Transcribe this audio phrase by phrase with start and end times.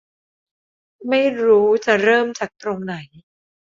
[1.09, 2.95] ไม่รู้จะเริ่มจากตรงไหน